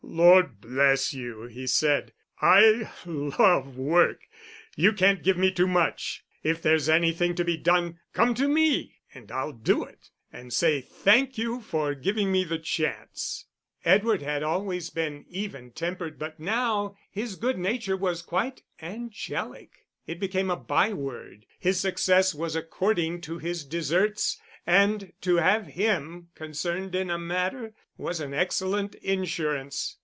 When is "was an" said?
27.97-28.33